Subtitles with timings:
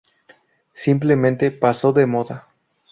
[0.73, 2.47] Simplemente pasó de moda.